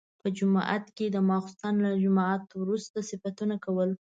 [0.21, 3.89] په جومات کې د ماخستن له جماعت وروسته صفتونه کول.